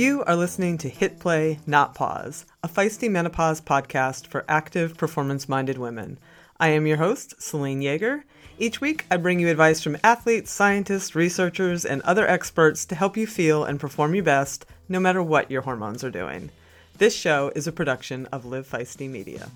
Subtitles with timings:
[0.00, 5.46] You are listening to Hit Play, Not Pause, a feisty menopause podcast for active, performance
[5.46, 6.18] minded women.
[6.58, 8.22] I am your host, Selene Yeager.
[8.58, 13.14] Each week, I bring you advice from athletes, scientists, researchers, and other experts to help
[13.14, 16.48] you feel and perform your best no matter what your hormones are doing.
[16.96, 19.50] This show is a production of Live Feisty Media.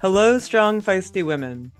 [0.00, 1.72] Hello, strong, feisty women.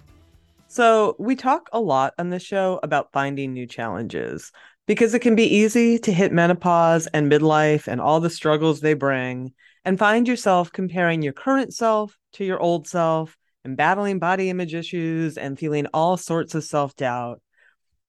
[0.69, 4.51] So, we talk a lot on this show about finding new challenges
[4.87, 8.95] because it can be easy to hit menopause and midlife and all the struggles they
[8.95, 9.53] bring
[9.85, 14.75] and find yourself comparing your current self to your old self and battling body image
[14.75, 17.41] issues and feeling all sorts of self doubt.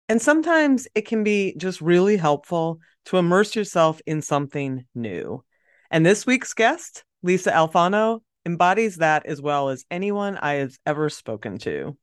[0.09, 5.43] And sometimes it can be just really helpful to immerse yourself in something new.
[5.89, 11.09] And this week's guest, Lisa Alfano, embodies that as well as anyone I have ever
[11.09, 11.98] spoken to.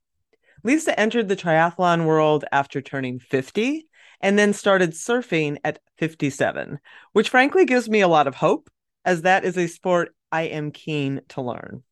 [0.64, 3.86] Lisa entered the triathlon world after turning 50
[4.22, 6.78] and then started surfing at 57,
[7.12, 8.70] which frankly gives me a lot of hope,
[9.04, 11.82] as that is a sport I am keen to learn.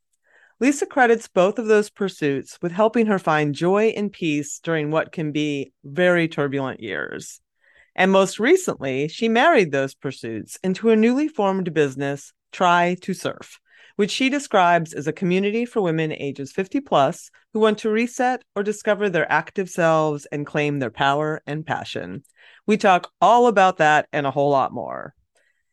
[0.61, 5.11] Lisa credits both of those pursuits with helping her find joy and peace during what
[5.11, 7.41] can be very turbulent years.
[7.97, 13.59] And most recently, she married those pursuits into a newly formed business, Tri to Surf,
[14.01, 18.43] which she describes as a community for women ages 50 plus who want to reset
[18.57, 22.23] or discover their active selves and claim their power and passion.
[22.67, 25.13] We talk all about that and a whole lot more.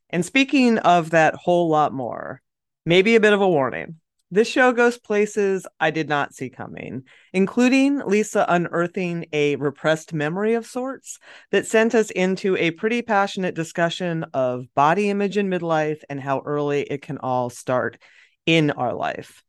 [0.10, 2.42] And speaking of that whole lot more,
[2.86, 3.96] maybe a bit of a warning.
[4.30, 10.56] This show goes places I did not see coming, including Lisa unearthing a repressed memory
[10.56, 11.18] of sorts
[11.52, 16.42] that sent us into a pretty passionate discussion of body image in midlife and how
[16.46, 17.98] early it can all start
[18.46, 19.44] in our life.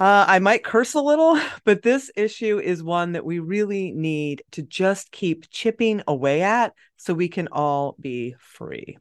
[0.00, 4.42] Uh, I might curse a little, but this issue is one that we really need
[4.52, 8.98] to just keep chipping away at so we can all be free.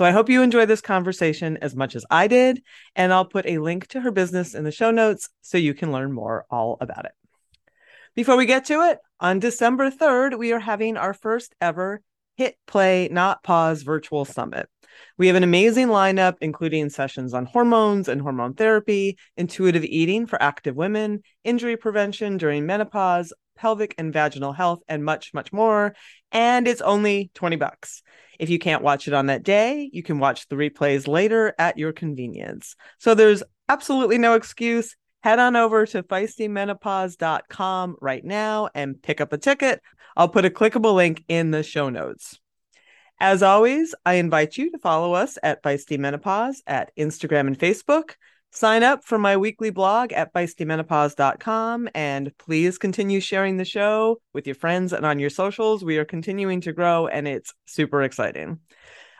[0.00, 2.62] So I hope you enjoy this conversation as much as I did,
[2.96, 5.92] and I'll put a link to her business in the show notes so you can
[5.92, 7.12] learn more all about it.
[8.14, 12.00] Before we get to it, on December 3rd, we are having our first ever
[12.38, 14.70] Hit Play Not Pause virtual summit.
[15.18, 20.42] We have an amazing lineup, including sessions on hormones and hormone therapy, intuitive eating for
[20.42, 25.94] active women, injury prevention during menopause, pelvic and vaginal health, and much, much more.
[26.32, 28.02] And it's only 20 bucks.
[28.38, 31.76] If you can't watch it on that day, you can watch the replays later at
[31.76, 32.74] your convenience.
[32.98, 34.96] So there's absolutely no excuse.
[35.22, 39.82] Head on over to feistymenopause.com right now and pick up a ticket.
[40.16, 42.38] I'll put a clickable link in the show notes.
[43.20, 48.12] As always, I invite you to follow us at Feisty Menopause at Instagram and Facebook.
[48.52, 54.46] Sign up for my weekly blog at feistymenopause.com and please continue sharing the show with
[54.46, 55.84] your friends and on your socials.
[55.84, 58.58] We are continuing to grow and it's super exciting.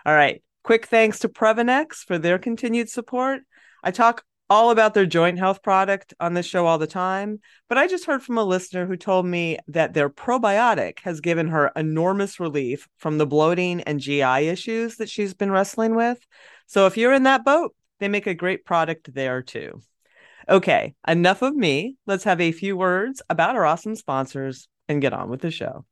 [0.05, 0.43] All right.
[0.65, 3.43] Quick thanks to Previnex for their continued support.
[3.85, 7.39] I talk all about their joint health product on this show all the time.
[7.69, 11.49] But I just heard from a listener who told me that their probiotic has given
[11.49, 16.19] her enormous relief from the bloating and GI issues that she's been wrestling with.
[16.67, 19.81] So if you're in that boat, they make a great product there too.
[20.49, 21.97] Okay, enough of me.
[22.07, 25.85] Let's have a few words about our awesome sponsors and get on with the show.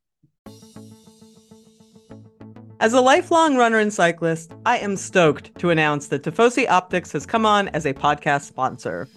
[2.80, 7.26] As a lifelong runner and cyclist, I am stoked to announce that Tifosi Optics has
[7.26, 9.08] come on as a podcast sponsor.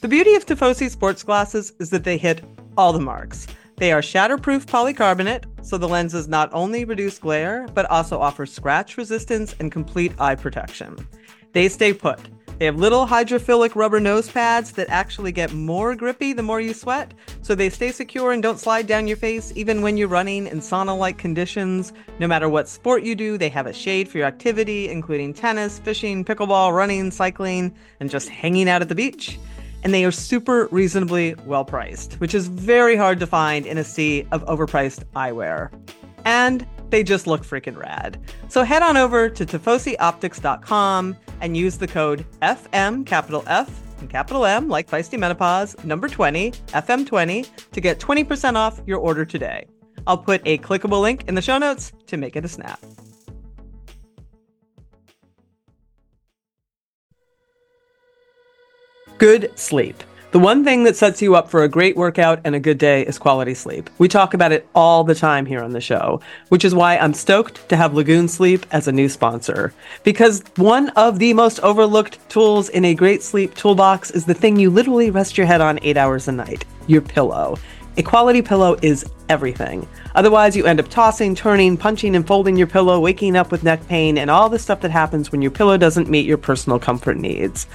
[0.00, 2.42] The beauty of Tifosi sports glasses is that they hit
[2.78, 3.46] all the marks.
[3.76, 8.96] They are shatterproof polycarbonate, so the lenses not only reduce glare, but also offer scratch
[8.96, 10.96] resistance and complete eye protection.
[11.52, 12.20] They stay put.
[12.60, 16.74] They have little hydrophilic rubber nose pads that actually get more grippy the more you
[16.74, 20.46] sweat, so they stay secure and don't slide down your face even when you're running
[20.46, 21.94] in sauna like conditions.
[22.18, 25.78] No matter what sport you do, they have a shade for your activity, including tennis,
[25.78, 29.38] fishing, pickleball, running, cycling, and just hanging out at the beach.
[29.82, 33.84] And they are super reasonably well priced, which is very hard to find in a
[33.84, 35.72] sea of overpriced eyewear.
[36.26, 38.20] And they just look freaking rad.
[38.48, 43.70] So head on over to tifosioptics.com and use the code FM, capital F,
[44.00, 49.24] and capital M, like Feisty Menopause, number 20, FM20, to get 20% off your order
[49.24, 49.66] today.
[50.06, 52.80] I'll put a clickable link in the show notes to make it a snap.
[59.18, 60.02] Good sleep.
[60.32, 63.04] The one thing that sets you up for a great workout and a good day
[63.04, 63.90] is quality sleep.
[63.98, 67.14] We talk about it all the time here on the show, which is why I'm
[67.14, 69.74] stoked to have Lagoon Sleep as a new sponsor.
[70.04, 74.56] Because one of the most overlooked tools in a great sleep toolbox is the thing
[74.56, 77.58] you literally rest your head on eight hours a night your pillow.
[77.96, 79.86] A quality pillow is everything.
[80.14, 83.84] Otherwise, you end up tossing, turning, punching, and folding your pillow, waking up with neck
[83.88, 87.16] pain, and all the stuff that happens when your pillow doesn't meet your personal comfort
[87.16, 87.66] needs.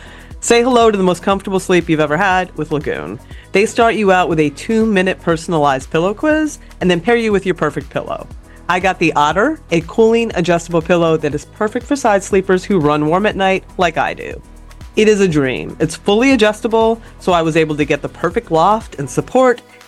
[0.46, 3.20] Say hello to the most comfortable sleep you've ever had with Lagoon.
[3.52, 7.32] They start you out with a two minute personalized pillow quiz and then pair you
[7.32, 8.28] with your perfect pillow.
[8.70, 12.80] I got the Otter, a cooling adjustable pillow that is perfect for side sleepers who
[12.80, 14.40] run warm at night like I do.
[14.96, 15.76] It is a dream.
[15.80, 19.64] It's fully adjustable, so I was able to get the perfect loft and support,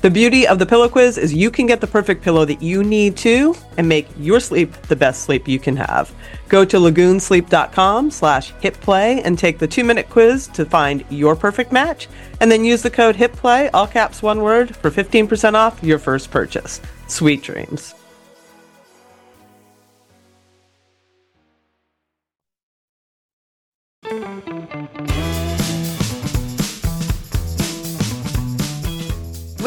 [0.00, 2.84] The beauty of the pillow quiz is you can get the perfect pillow that you
[2.84, 6.14] need to and make your sleep the best sleep you can have.
[6.48, 12.06] Go to lagoonsleep.com slash hitplay and take the two-minute quiz to find your perfect match,
[12.40, 16.30] and then use the code HITPLAY, all caps one word, for 15% off your first
[16.30, 16.80] purchase.
[17.08, 17.96] Sweet dreams.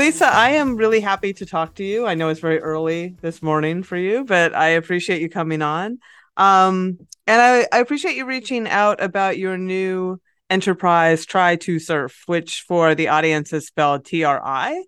[0.01, 2.07] Lisa, I am really happy to talk to you.
[2.07, 6.00] I know it's very early this morning for you, but I appreciate you coming on.
[6.38, 10.19] Um, and I, I appreciate you reaching out about your new
[10.50, 14.83] enterprise, Tri to Surf, which for the audience is spelled T R I,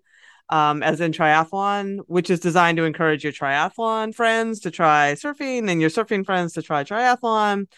[0.48, 5.70] um, as in triathlon, which is designed to encourage your triathlon friends to try surfing
[5.70, 7.68] and your surfing friends to try triathlon.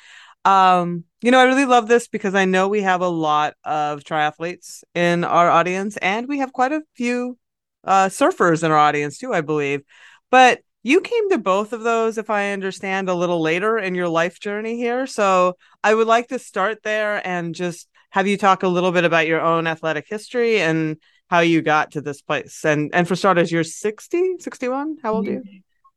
[0.47, 4.05] Um, you know, I really love this because I know we have a lot of
[4.05, 7.37] triathletes in our audience, and we have quite a few
[7.83, 9.83] uh, surfers in our audience too, I believe.
[10.31, 14.07] But you came to both of those, if I understand, a little later in your
[14.07, 15.05] life journey here.
[15.09, 19.03] So I would like to start there and just have you talk a little bit
[19.03, 20.97] about your own athletic history and
[21.29, 22.65] how you got to this place.
[22.65, 24.99] And and for starters, you're 60, 61?
[25.03, 25.43] How old are you?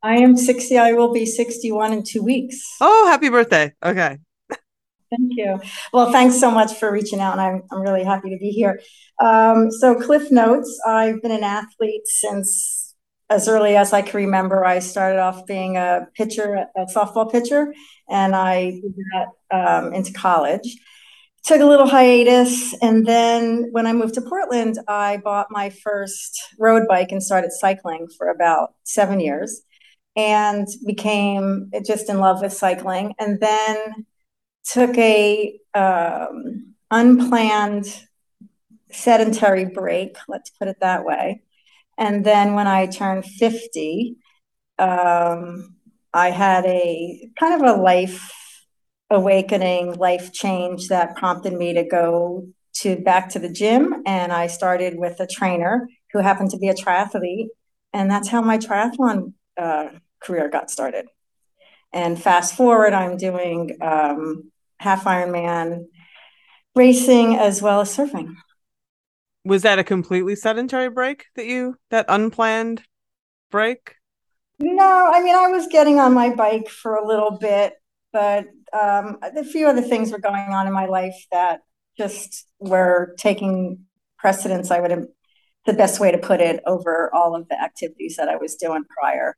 [0.02, 0.76] I am 60.
[0.76, 2.60] I will be 61 in two weeks.
[2.80, 3.72] Oh, happy birthday.
[3.80, 4.18] Okay.
[5.10, 5.60] Thank you.
[5.92, 8.80] Well, thanks so much for reaching out, and I'm, I'm really happy to be here.
[9.20, 12.94] Um, so, Cliff Notes I've been an athlete since
[13.28, 14.64] as early as I can remember.
[14.64, 17.74] I started off being a pitcher, a softball pitcher,
[18.08, 20.76] and I did that um, into college.
[21.44, 26.38] Took a little hiatus, and then when I moved to Portland, I bought my first
[26.58, 29.62] road bike and started cycling for about seven years
[30.16, 33.14] and became just in love with cycling.
[33.18, 34.06] And then
[34.64, 37.86] took a um, unplanned
[38.92, 41.42] sedentary break, let's put it that way.
[41.98, 44.16] And then when I turned 50,
[44.78, 45.76] um,
[46.12, 48.30] I had a kind of a life
[49.10, 54.02] awakening, life change that prompted me to go to back to the gym.
[54.06, 57.48] And I started with a trainer who happened to be a triathlete.
[57.92, 59.88] And that's how my triathlon uh,
[60.20, 61.06] career got started.
[61.92, 65.86] And fast forward, I'm doing um, half Ironman
[66.74, 68.34] racing as well as surfing.
[69.44, 72.82] Was that a completely sedentary break that you, that unplanned
[73.50, 73.96] break?
[74.58, 77.74] No, I mean, I was getting on my bike for a little bit,
[78.12, 81.60] but um, a few other things were going on in my life that
[81.96, 83.86] just were taking
[84.18, 84.70] precedence.
[84.70, 85.06] I would, have
[85.66, 88.84] the best way to put it, over all of the activities that I was doing
[88.84, 89.34] prior.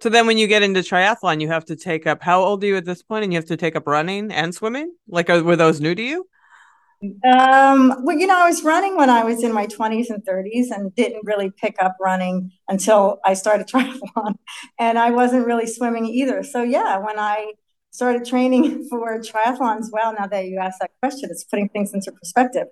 [0.00, 2.66] So then when you get into triathlon, you have to take up how old are
[2.66, 4.94] you at this point and you have to take up running and swimming?
[5.08, 6.28] Like were those new to you?
[7.02, 10.70] Um, well, you know, I was running when I was in my 20s and 30s
[10.70, 14.36] and didn't really pick up running until I started triathlon.
[14.78, 16.42] And I wasn't really swimming either.
[16.42, 17.52] So yeah, when I
[17.90, 22.12] started training for triathlons, well, now that you asked that question, it's putting things into
[22.12, 22.66] perspective.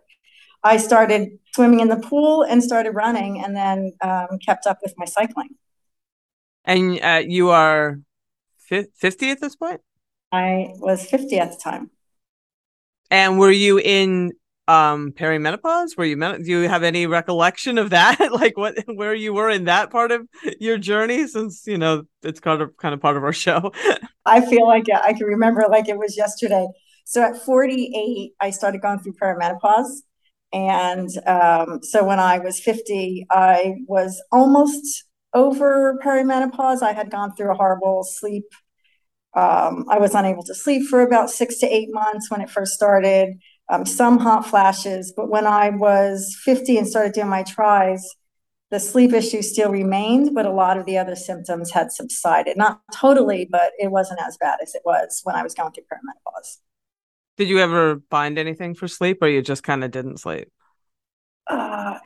[0.63, 4.95] I started swimming in the pool and started running and then um, kept up with
[4.97, 5.51] my cycling.
[6.65, 7.99] And uh, you are
[8.69, 9.81] 50 at this point?
[10.33, 11.91] I was 50 at the time.
[13.11, 14.33] And were you in
[14.67, 15.97] um perimenopause?
[15.97, 18.19] Were you do you have any recollection of that?
[18.33, 20.27] like what where you were in that part of
[20.59, 23.73] your journey since, you know, it's kind of kind of part of our show.
[24.27, 26.67] I feel like I can remember like it was yesterday.
[27.05, 30.01] So at 48, I started going through perimenopause.
[30.53, 36.83] And um, so when I was 50, I was almost over perimenopause.
[36.83, 38.47] I had gone through a horrible sleep.
[39.35, 42.73] Um, I was unable to sleep for about six to eight months when it first
[42.73, 43.39] started.
[43.69, 48.07] Um, some hot flashes, but when I was 50 and started doing my tries,
[48.71, 52.57] the sleep issue still remained, but a lot of the other symptoms had subsided.
[52.57, 55.85] Not totally, but it wasn't as bad as it was when I was going through
[55.85, 56.59] perimenopause.
[57.37, 60.49] Did you ever find anything for sleep or you just kind of didn't sleep?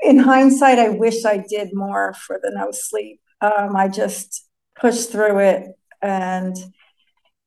[0.02, 3.21] In hindsight, I wish I did more for the no sleep.
[3.40, 4.47] Um, I just
[4.80, 5.68] pushed through it
[6.02, 6.57] and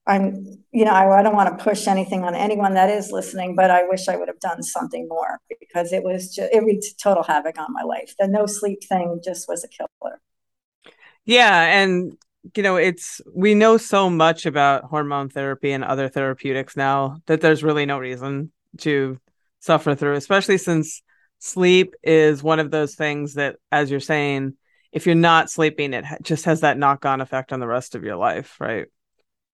[0.08, 3.56] I'm, you know, I, I don't want to push anything on anyone that is listening,
[3.56, 7.00] but I wish I would have done something more because it was just, it wreaked
[7.02, 8.16] total havoc on my life.
[8.20, 10.20] The no sleep thing just was a killer.
[11.26, 11.82] Yeah.
[11.82, 12.18] And,
[12.56, 17.42] you know, it's, we know so much about hormone therapy and other therapeutics now that
[17.42, 19.20] there's really no reason to
[19.60, 21.04] suffer through, especially since
[21.42, 24.56] sleep is one of those things that, as you're saying,
[24.92, 28.04] if you're not sleeping, it just has that knock on effect on the rest of
[28.04, 28.86] your life, right?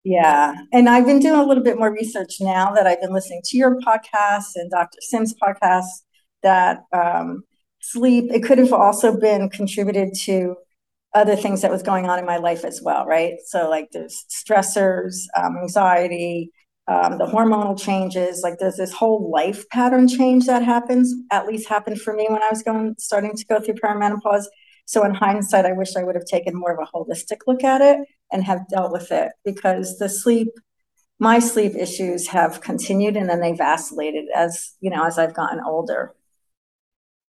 [0.03, 0.55] Yeah.
[0.73, 3.57] And I've been doing a little bit more research now that I've been listening to
[3.57, 4.99] your podcast and Dr.
[5.01, 5.85] Sims podcast
[6.43, 7.43] that um,
[7.81, 10.57] sleep, it could have also been contributed to
[11.15, 13.35] other things that was going on in my life as well, right?
[13.47, 16.51] So, like, there's stressors, um, anxiety,
[16.87, 18.43] um, the hormonal changes.
[18.43, 22.43] Like, there's this whole life pattern change that happens, at least happened for me when
[22.43, 24.45] I was going, starting to go through perimenopause.
[24.87, 27.81] So, in hindsight, I wish I would have taken more of a holistic look at
[27.81, 30.49] it and have dealt with it because the sleep,
[31.19, 35.61] my sleep issues have continued and then they vacillated as you know as I've gotten
[35.65, 36.13] older.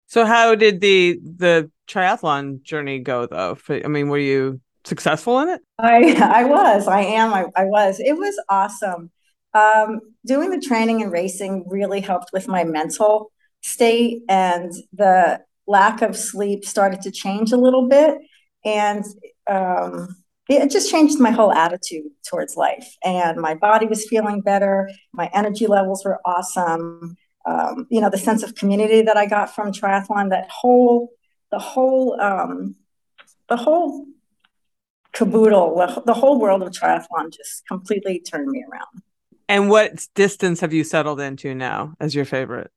[0.07, 3.57] So, how did the the triathlon journey go, though?
[3.69, 5.61] I mean, were you successful in it?
[5.79, 6.87] I I was.
[6.87, 7.33] I am.
[7.33, 7.99] I, I was.
[7.99, 9.11] It was awesome.
[9.55, 13.31] Um, doing the training and racing really helped with my mental
[13.61, 18.17] state and the lack of sleep started to change a little bit
[18.65, 19.05] and
[19.49, 20.15] um,
[20.49, 25.29] it just changed my whole attitude towards life and my body was feeling better my
[25.33, 27.15] energy levels were awesome
[27.47, 31.09] um, you know the sense of community that i got from triathlon that whole
[31.51, 32.75] the whole um,
[33.49, 34.05] the whole
[35.13, 39.01] caboodle the, the whole world of triathlon just completely turned me around
[39.47, 42.71] and what distance have you settled into now as your favorite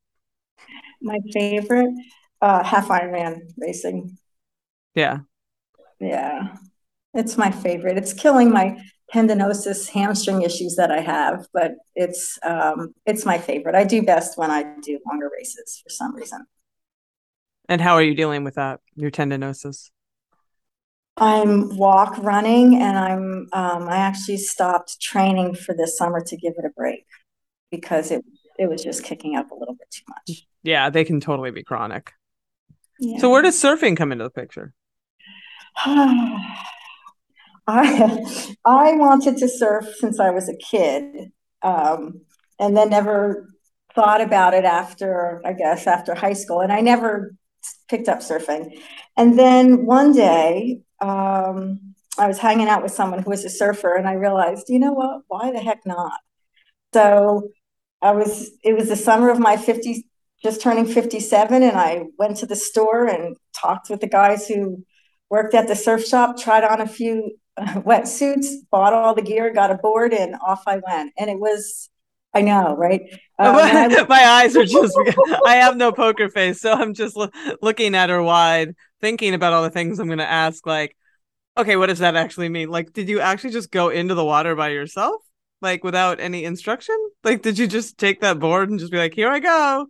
[1.01, 1.95] my favorite
[2.41, 4.17] uh, half Ironman racing.
[4.95, 5.21] Yeah.
[6.01, 6.57] Yeah.
[7.15, 7.97] It's my favorite.
[7.97, 8.81] It's killing my
[9.13, 13.75] tendinosis hamstring issues that I have, but it's um, it's my favorite.
[13.75, 16.47] I do best when I do longer races for some reason.
[17.69, 18.81] And how are you dealing with that?
[18.95, 19.91] Your tendinosis?
[21.21, 26.55] I'm walk running, and I'm um, I actually stopped training for this summer to give
[26.57, 27.07] it a break
[27.71, 28.25] because it
[28.59, 30.47] it was just kicking up a little bit too much.
[30.63, 32.13] Yeah, they can totally be chronic.
[33.01, 33.19] Yeah.
[33.19, 34.73] So where does surfing come into the picture?
[35.77, 36.39] I
[38.65, 41.33] I wanted to surf since I was a kid,
[41.63, 42.23] um,
[42.59, 43.49] and then never
[43.95, 47.35] thought about it after I guess after high school, and I never
[47.89, 48.81] picked up surfing.
[49.17, 53.95] And then one day, um, I was hanging out with someone who was a surfer,
[53.95, 55.23] and I realized, you know what?
[55.29, 56.19] Why the heck not?
[56.95, 57.51] So
[58.03, 58.51] I was.
[58.65, 60.05] It was the summer of my 50
[60.43, 64.85] just turning 57 and I went to the store and talked with the guys who
[65.31, 69.71] worked at the surf shop, tried on a few wetsuits, bought all the gear, got
[69.71, 71.13] a board, and off I went.
[71.19, 71.91] And it was,
[72.39, 73.03] I know, right?
[73.41, 74.99] Um, my, my eyes are just,
[75.47, 76.61] I have no poker face.
[76.61, 77.31] So I'm just lo-
[77.63, 80.67] looking at her wide, thinking about all the things I'm going to ask.
[80.67, 80.97] Like,
[81.57, 82.69] okay, what does that actually mean?
[82.69, 85.23] Like, did you actually just go into the water by yourself?
[85.63, 86.97] Like, without any instruction?
[87.23, 89.87] Like, did you just take that board and just be like, here I go?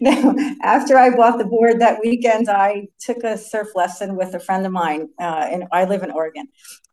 [0.00, 4.40] Now, after I bought the board that weekend, I took a surf lesson with a
[4.40, 5.08] friend of mine.
[5.18, 6.48] Uh, and I live in Oregon,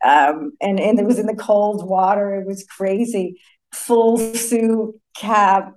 [0.05, 2.35] um, and and it was in the cold water.
[2.35, 3.41] It was crazy.
[3.73, 5.73] Full suit, cap,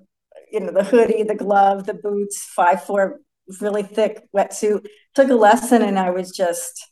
[0.50, 3.20] you know, the hoodie, the glove, the boots, five four,
[3.60, 4.86] really thick wetsuit.
[5.14, 6.90] Took a lesson, and I was just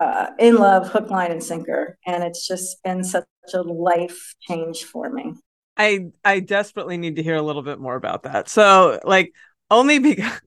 [0.00, 1.98] uh, in love, hook, line, and sinker.
[2.06, 5.34] And it's just been such a life change for me.
[5.76, 8.48] I I desperately need to hear a little bit more about that.
[8.48, 9.32] So like
[9.70, 10.40] only because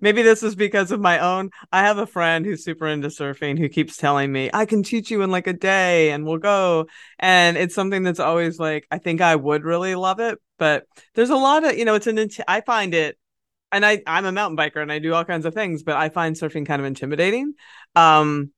[0.00, 1.50] maybe this is because of my own.
[1.72, 5.10] I have a friend who's super into surfing who keeps telling me i can teach
[5.10, 6.86] you in like a day and we'll go.
[7.18, 11.30] And it's something that's always like i think i would really love it but there's
[11.30, 13.18] a lot of you know it's an i find it
[13.72, 16.08] and i i'm a mountain biker and i do all kinds of things but i
[16.08, 17.54] find surfing kind of intimidating.
[17.94, 18.50] Um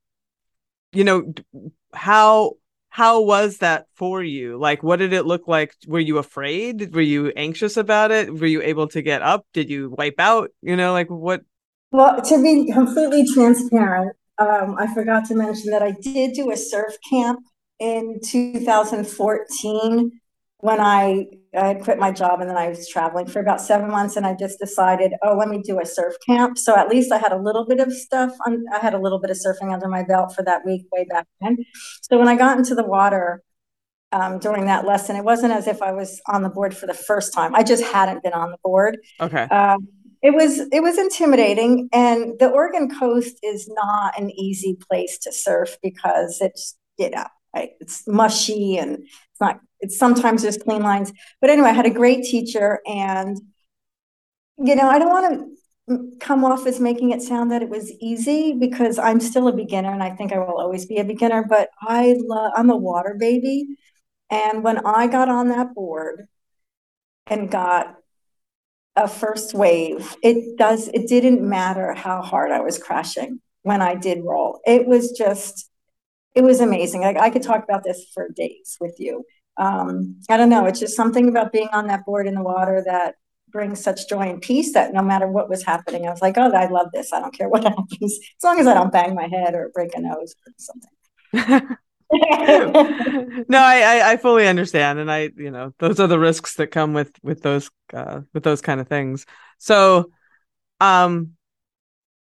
[0.92, 1.32] you know
[1.92, 2.52] how
[2.96, 4.56] how was that for you?
[4.56, 5.74] Like, what did it look like?
[5.86, 6.94] Were you afraid?
[6.94, 8.32] Were you anxious about it?
[8.32, 9.44] Were you able to get up?
[9.52, 10.48] Did you wipe out?
[10.62, 11.42] You know, like what?
[11.92, 16.56] Well, to be completely transparent, um, I forgot to mention that I did do a
[16.56, 17.40] surf camp
[17.78, 20.20] in 2014
[20.66, 24.16] when I, I quit my job and then I was traveling for about seven months
[24.16, 26.58] and I just decided, oh, let me do a surf camp.
[26.58, 28.32] So at least I had a little bit of stuff.
[28.46, 31.06] On, I had a little bit of surfing under my belt for that week way
[31.08, 31.56] back then.
[32.02, 33.42] So when I got into the water
[34.10, 36.94] um, during that lesson, it wasn't as if I was on the board for the
[36.94, 37.54] first time.
[37.54, 38.98] I just hadn't been on the board.
[39.20, 39.44] Okay.
[39.44, 39.86] Um,
[40.22, 45.32] it was it was intimidating, and the Oregon coast is not an easy place to
[45.32, 47.26] surf because it's you know?
[47.80, 51.12] It's mushy and it's not, it's sometimes there's clean lines.
[51.40, 53.38] But anyway, I had a great teacher and,
[54.58, 55.56] you know, I don't want to
[56.20, 59.92] come off as making it sound that it was easy because I'm still a beginner
[59.92, 63.16] and I think I will always be a beginner, but I love, I'm a water
[63.18, 63.76] baby.
[64.30, 66.26] And when I got on that board
[67.28, 67.96] and got
[68.96, 73.94] a first wave, it does, it didn't matter how hard I was crashing when I
[73.94, 74.60] did roll.
[74.66, 75.70] It was just,
[76.34, 77.04] it was amazing.
[77.04, 79.24] I could talk about this for days with you.
[79.58, 80.66] Um, I don't know.
[80.66, 83.14] It's just something about being on that board in the water that
[83.50, 86.52] brings such joy and peace that no matter what was happening, I was like, oh,
[86.52, 87.12] I love this.
[87.12, 89.94] I don't care what happens, as long as I don't bang my head or break
[89.94, 91.76] a nose or something.
[93.48, 96.94] no, I, I, fully understand, and I you know those are the risks that come
[96.94, 99.26] with with those uh, with those kind of things.
[99.58, 100.12] So,
[100.80, 101.32] um,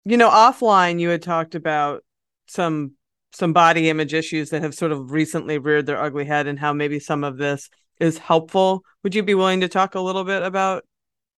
[0.04, 2.04] you know, offline you had talked about
[2.48, 2.92] some
[3.32, 6.72] some body image issues that have sort of recently reared their ugly head and how
[6.72, 7.68] maybe some of this
[8.00, 8.82] is helpful.
[9.02, 10.84] Would you be willing to talk a little bit about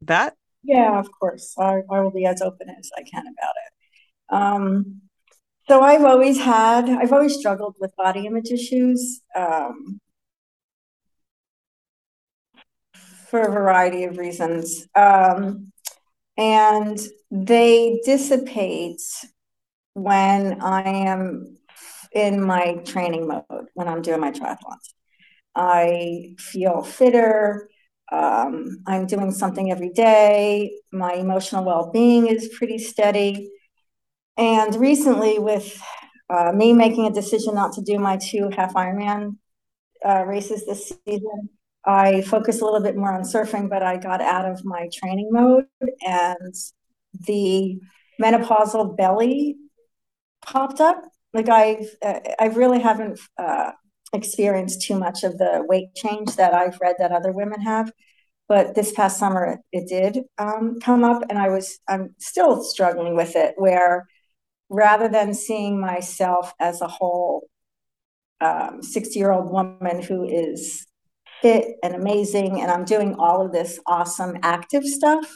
[0.02, 0.34] that?
[0.62, 1.54] Yeah, of course.
[1.58, 4.34] I, I will be as open as I can about it.
[4.34, 5.00] Um,
[5.68, 10.00] so I've always had, I've always struggled with body image issues um,
[12.94, 14.86] for a variety of reasons.
[14.94, 15.72] Um,
[16.36, 16.98] and
[17.30, 19.02] they dissipate
[19.94, 21.57] when I am
[22.12, 24.94] in my training mode when I'm doing my triathlons.
[25.54, 27.68] I feel fitter.
[28.10, 30.72] Um, I'm doing something every day.
[30.92, 33.50] My emotional well being is pretty steady.
[34.36, 35.80] And recently, with
[36.30, 39.36] uh, me making a decision not to do my two half Ironman
[40.06, 41.48] uh, races this season,
[41.84, 45.30] I focused a little bit more on surfing, but I got out of my training
[45.32, 45.64] mode
[46.06, 46.54] and
[47.26, 47.80] the
[48.20, 49.56] menopausal belly
[50.42, 51.02] popped up
[51.34, 53.72] like I've uh, I really haven't uh,
[54.12, 57.92] experienced too much of the weight change that I've read that other women have,
[58.48, 62.62] but this past summer it, it did um, come up, and I was I'm still
[62.62, 63.54] struggling with it.
[63.56, 64.06] Where
[64.70, 67.48] rather than seeing myself as a whole
[68.40, 68.80] um,
[69.12, 70.86] year old woman who is
[71.42, 75.26] fit and amazing, and I'm doing all of this awesome active stuff.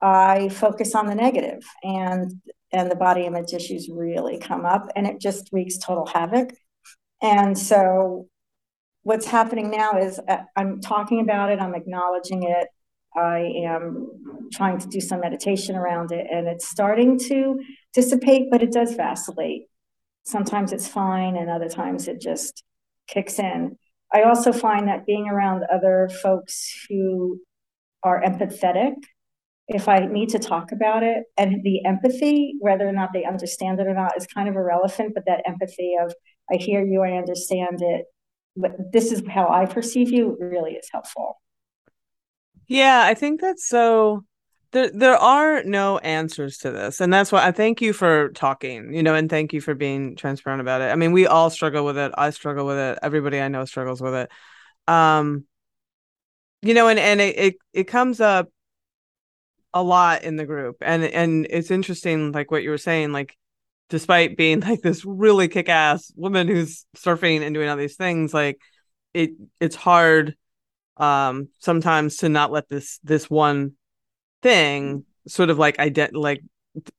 [0.00, 2.32] I focus on the negative, and
[2.72, 6.50] and the body image issues really come up and it just wreaks total havoc.
[7.22, 8.28] And so
[9.02, 12.68] what's happening now is uh, I'm talking about it, I'm acknowledging it.
[13.16, 17.60] I am trying to do some meditation around it and it's starting to
[17.94, 19.62] dissipate, but it does vacillate.
[20.24, 22.62] Sometimes it's fine and other times it just
[23.08, 23.78] kicks in.
[24.12, 27.40] I also find that being around other folks who
[28.02, 28.94] are empathetic
[29.68, 33.80] if I need to talk about it and the empathy, whether or not they understand
[33.80, 35.12] it or not, is kind of irrelevant.
[35.14, 36.14] But that empathy of,
[36.50, 38.06] I hear you, I understand it,
[38.56, 41.40] but this is how I perceive you, really is helpful.
[42.66, 44.24] Yeah, I think that's so.
[44.72, 48.92] There, there are no answers to this, and that's why I thank you for talking.
[48.92, 50.90] You know, and thank you for being transparent about it.
[50.92, 52.12] I mean, we all struggle with it.
[52.16, 52.98] I struggle with it.
[53.02, 54.30] Everybody I know struggles with it.
[54.86, 55.44] Um,
[56.62, 58.48] you know, and and it it, it comes up
[59.74, 60.76] a lot in the group.
[60.80, 63.36] And and it's interesting like what you were saying like
[63.88, 68.60] despite being like this really kick-ass woman who's surfing and doing all these things like
[69.14, 70.36] it it's hard
[70.98, 73.72] um sometimes to not let this this one
[74.42, 76.42] thing sort of like ident like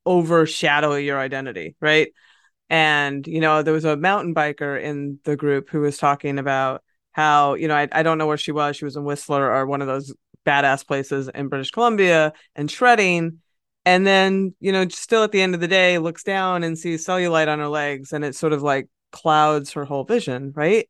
[0.06, 2.14] overshadow your identity right?
[2.70, 6.84] And you know there was a mountain biker in the group who was talking about
[7.12, 8.76] how you know I, I don't know where she was.
[8.78, 10.14] She was in whistler or one of those
[10.50, 13.40] badass places in British Columbia and shredding.
[13.86, 17.06] And then, you know, still at the end of the day, looks down and sees
[17.06, 20.88] cellulite on her legs and it sort of like clouds her whole vision, right?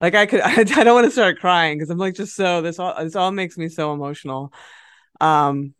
[0.00, 2.60] Like I could, I, I don't want to start crying because I'm like just so
[2.60, 4.52] this all this all makes me so emotional.
[5.20, 5.74] Um,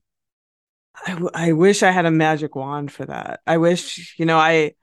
[0.94, 3.40] I, I wish I had a magic wand for that.
[3.46, 4.74] I wish, you know, I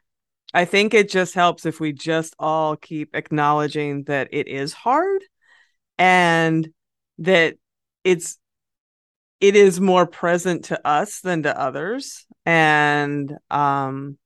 [0.54, 5.22] I think it just helps if we just all keep acknowledging that it is hard
[5.98, 6.68] and
[7.20, 7.56] that
[8.04, 8.38] it's
[9.40, 14.18] it is more present to us than to others and um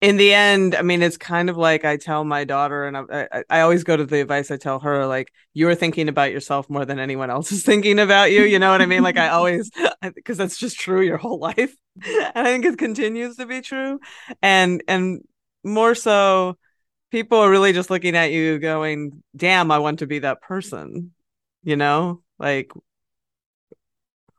[0.00, 3.28] in the end, I mean, it's kind of like I tell my daughter, and I,
[3.32, 6.70] I, I, always go to the advice I tell her, like, you're thinking about yourself
[6.70, 8.44] more than anyone else is thinking about you.
[8.44, 9.02] You know what I mean?
[9.02, 9.70] Like, I always,
[10.14, 11.74] because that's just true your whole life.
[12.02, 14.00] And I think it continues to be true.
[14.40, 15.20] And, and
[15.64, 16.56] more so,
[17.10, 21.12] people are really just looking at you going, damn, I want to be that person,
[21.62, 22.22] you know?
[22.40, 22.72] Like,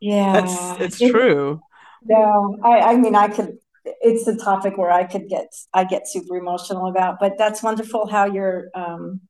[0.01, 1.61] yeah, that's, it's true.
[2.03, 6.07] No, I, I mean, I could it's a topic where I could get I get
[6.07, 7.19] super emotional about.
[7.19, 9.21] But that's wonderful how you're um,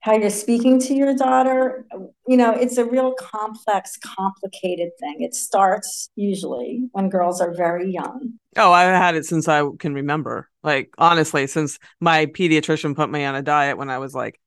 [0.00, 1.86] how you're speaking to your daughter.
[2.26, 5.22] You know, it's a real complex, complicated thing.
[5.22, 8.34] It starts usually when girls are very young.
[8.56, 10.48] Oh, I've had it since I can remember.
[10.62, 14.40] Like honestly, since my pediatrician put me on a diet when I was like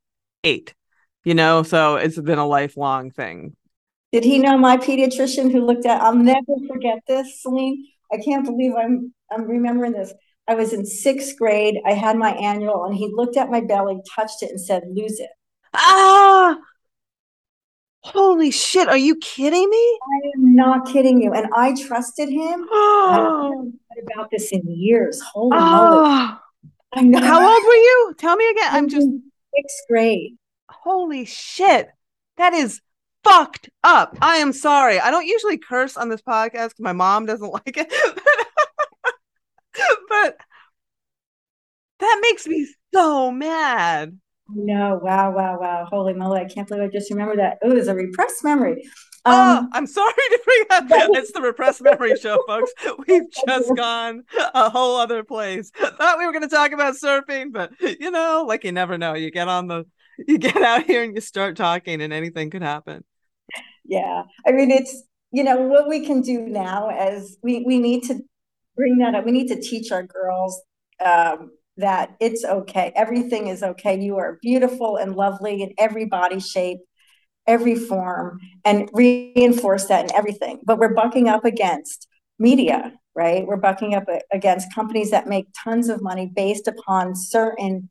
[0.43, 0.73] eight.
[1.25, 3.55] You know, so it's been a lifelong thing.
[4.11, 6.01] Did he know my pediatrician who looked at?
[6.01, 10.13] I'll never forget this, Selene I can't believe I'm I'm remembering this.
[10.47, 11.79] I was in sixth grade.
[11.85, 15.19] I had my annual, and he looked at my belly, touched it, and said, "Lose
[15.19, 15.29] it."
[15.73, 16.57] Ah!
[18.01, 18.87] Holy shit!
[18.87, 19.99] Are you kidding me?
[20.03, 21.33] I am not kidding you.
[21.33, 22.67] And I trusted him.
[22.77, 23.71] Oh.
[24.13, 25.21] about this in years.
[25.21, 25.59] Holy oh.
[25.93, 26.39] moly!
[26.93, 27.19] I know.
[27.19, 28.15] How old were you?
[28.17, 28.69] Tell me again.
[28.71, 29.07] I'm just
[29.55, 30.37] sixth grade.
[30.85, 31.89] Holy shit!
[32.37, 32.79] That is
[33.23, 34.17] fucked up.
[34.21, 34.99] I am sorry.
[34.99, 37.91] I don't usually curse on this podcast my mom doesn't like it.
[40.09, 40.37] but
[41.99, 44.17] that makes me so mad.
[44.47, 45.87] No, wow, wow, wow.
[45.89, 46.41] Holy moly.
[46.41, 47.57] I can't believe I just remember that.
[47.63, 48.87] It was a repressed memory.
[49.25, 50.83] Oh, um, oh, I'm sorry to bring up.
[51.17, 52.71] It's the repressed memory show, folks.
[53.07, 55.71] We've just gone a whole other place.
[55.71, 59.15] Thought we were going to talk about surfing, but you know, like you never know.
[59.15, 59.85] You get on the,
[60.27, 63.03] you get out here and you start talking, and anything could happen.
[63.83, 64.23] Yeah.
[64.47, 68.19] I mean it's you know what we can do now as we we need to
[68.75, 69.25] bring that up.
[69.25, 70.61] We need to teach our girls
[71.03, 72.91] um, that it's okay.
[72.95, 73.99] Everything is okay.
[73.99, 76.79] You are beautiful and lovely in every body shape
[77.47, 80.59] every form and reinforce that in everything.
[80.65, 82.07] But we're bucking up against
[82.39, 83.47] media right?
[83.47, 87.89] We're bucking up against companies that make tons of money based upon certain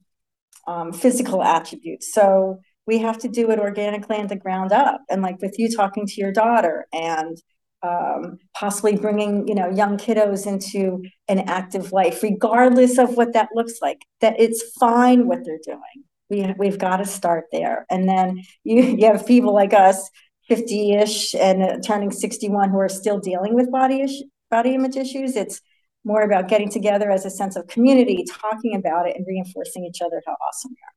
[0.66, 2.12] um, physical attributes.
[2.12, 5.00] So we have to do it organically and the ground up.
[5.08, 7.36] And like with you talking to your daughter and
[7.82, 13.50] um, possibly bringing you know young kiddos into an active life regardless of what that
[13.54, 16.04] looks like that it's fine what they're doing.
[16.30, 17.84] We, we've got to start there.
[17.90, 20.10] And then you, you have people like us
[20.50, 25.36] 50ish and uh, turning 61 who are still dealing with body ish, body image issues.
[25.36, 25.60] It's
[26.04, 30.02] more about getting together as a sense of community talking about it and reinforcing each
[30.02, 30.94] other how awesome we are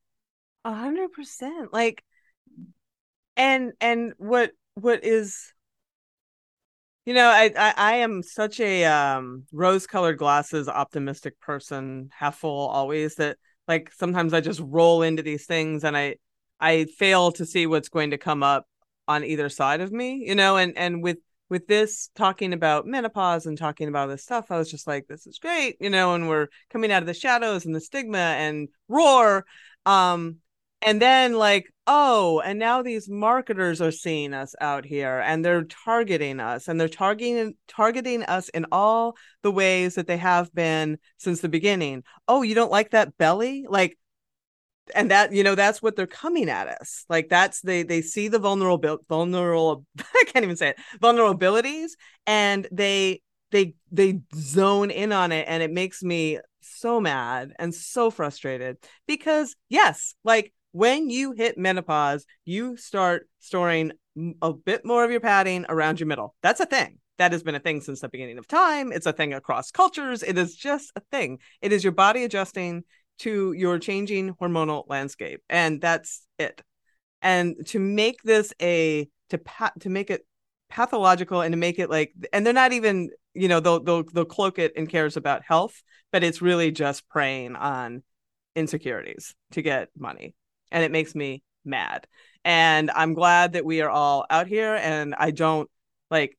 [0.64, 1.72] a hundred percent.
[1.72, 2.04] Like,
[3.36, 5.52] and and what what is,
[7.06, 12.68] you know, I, I I am such a um rose-colored glasses optimistic person, half full
[12.68, 13.14] always.
[13.16, 16.16] That like sometimes I just roll into these things and I
[16.60, 18.66] I fail to see what's going to come up
[19.06, 20.24] on either side of me.
[20.26, 21.18] You know, and and with
[21.48, 25.26] with this talking about menopause and talking about this stuff, I was just like, this
[25.26, 28.68] is great, you know, and we're coming out of the shadows and the stigma and
[28.88, 29.44] roar.
[29.86, 30.38] Um,
[30.82, 35.64] and then like oh and now these marketers are seeing us out here and they're
[35.64, 40.98] targeting us and they're targeting targeting us in all the ways that they have been
[41.16, 43.98] since the beginning oh you don't like that belly like
[44.94, 48.28] and that you know that's what they're coming at us like that's they they see
[48.28, 51.90] the vulnerable vulnerable i can't even say it vulnerabilities
[52.26, 53.20] and they
[53.50, 58.76] they they zone in on it and it makes me so mad and so frustrated
[59.06, 63.92] because yes like when you hit menopause, you start storing
[64.42, 66.34] a bit more of your padding around your middle.
[66.42, 66.98] That's a thing.
[67.18, 68.92] That has been a thing since the beginning of time.
[68.92, 70.22] It's a thing across cultures.
[70.22, 71.40] It is just a thing.
[71.60, 72.84] It is your body adjusting
[73.18, 75.42] to your changing hormonal landscape.
[75.48, 76.62] And that's it.
[77.22, 80.26] And to make this a to pa- to make it
[80.68, 84.24] pathological and to make it like and they're not even you know they'll they'll they'll
[84.24, 88.02] cloak it and cares about health but it's really just preying on
[88.54, 90.34] insecurities to get money
[90.70, 92.06] and it makes me mad.
[92.44, 95.70] And I'm glad that we are all out here and I don't
[96.10, 96.36] like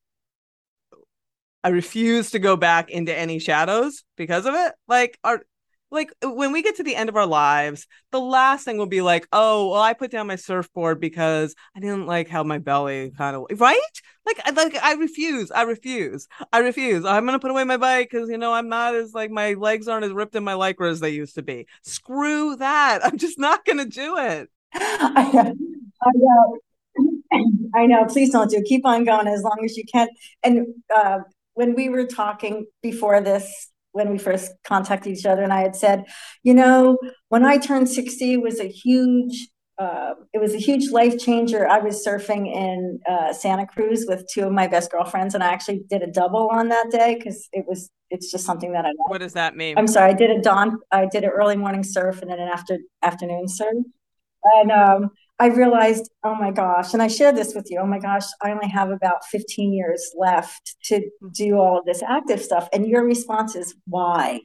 [1.63, 4.73] I refuse to go back into any shadows because of it.
[4.87, 5.41] Like our
[5.91, 9.01] like when we get to the end of our lives, the last thing will be
[9.01, 13.11] like, oh, well, I put down my surfboard because I didn't like how my belly
[13.17, 13.79] kind of right.
[14.25, 15.49] Like, I like I refuse.
[15.51, 16.27] I refuse.
[16.53, 17.05] I refuse.
[17.05, 19.87] I'm gonna put away my bike because you know I'm not as like my legs
[19.87, 21.67] aren't as ripped in my lycra as they used to be.
[21.83, 22.99] Screw that.
[23.03, 24.49] I'm just not gonna do it.
[24.73, 25.55] I know.
[26.01, 26.57] I know.
[27.75, 28.05] I know.
[28.05, 28.61] Please don't do.
[28.61, 30.07] Keep on going as long as you can.
[30.43, 31.19] And uh,
[31.53, 35.75] when we were talking before this when we first contacted each other, and I had
[35.75, 36.05] said,
[36.43, 36.97] you know,
[37.29, 39.49] when I turned 60 was a huge
[39.79, 41.65] uh, it was a huge life changer.
[41.65, 45.47] I was surfing in uh, Santa Cruz with two of my best girlfriends, and I
[45.53, 48.89] actually did a double on that day because it was it's just something that I.
[49.07, 49.77] What does that mean?
[49.77, 50.11] I'm sorry.
[50.11, 50.79] I did a dawn.
[50.91, 53.75] I did an early morning surf and then an after afternoon surf,
[54.55, 57.79] and um, I realized, oh my gosh, and I shared this with you.
[57.79, 61.01] Oh my gosh, I only have about 15 years left to
[61.33, 64.41] do all of this active stuff, and your response is why?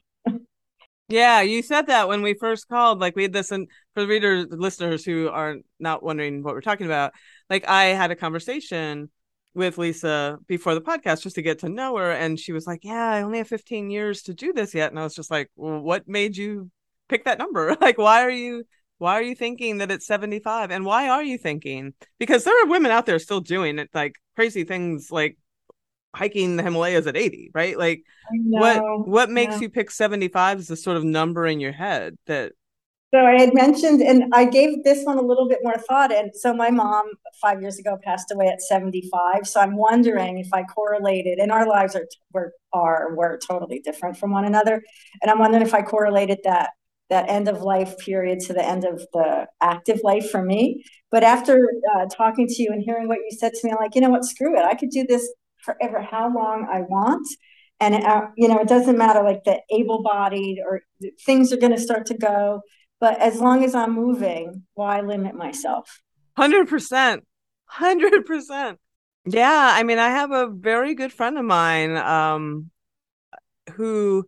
[1.09, 3.01] Yeah, you said that when we first called.
[3.01, 6.61] Like we had this, and for the readers, listeners who are not wondering what we're
[6.63, 7.13] talking about,
[7.51, 9.11] like I had a conversation
[9.55, 12.81] with Lisa before the podcast just to get to know her, and she was like,
[12.85, 15.51] "Yeah, I only have 15 years to do this yet," and I was just like,
[15.57, 16.71] well, "What made you
[17.09, 17.77] pick that number?
[17.81, 18.65] like, why are you?"
[18.99, 20.71] Why are you thinking that it's 75?
[20.71, 21.95] And why are you thinking?
[22.19, 25.37] Because there are women out there still doing it like crazy things like
[26.15, 27.79] hiking the Himalayas at 80, right?
[27.79, 32.17] Like what what makes you pick 75 as a sort of number in your head
[32.27, 32.53] that
[33.15, 36.13] so I had mentioned, and I gave this one a little bit more thought.
[36.13, 39.47] And so my mom five years ago passed away at 75.
[39.47, 44.17] So I'm wondering if I correlated, and our lives are were are were totally different
[44.17, 44.83] from one another.
[45.23, 46.71] And I'm wondering if I correlated that
[47.11, 50.85] that end of life period to the end of the active life for me.
[51.11, 53.95] But after uh, talking to you and hearing what you said to me, I'm like,
[53.95, 54.65] you know what, screw it.
[54.65, 57.27] I could do this forever how long I want.
[57.81, 60.83] And, uh, you know, it doesn't matter like the able bodied or
[61.27, 62.63] things are going to start to go.
[63.01, 66.01] But as long as I'm moving, why limit myself?
[66.39, 67.21] 100%.
[67.73, 68.77] 100%.
[69.27, 69.71] Yeah.
[69.75, 72.71] I mean, I have a very good friend of mine um,
[73.73, 74.25] who